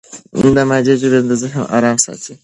[0.69, 2.33] مادي ژبه ذهن ارام ساتي.